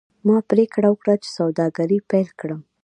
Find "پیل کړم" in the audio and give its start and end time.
2.09-2.61